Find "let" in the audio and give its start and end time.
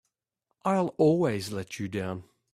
1.51-1.79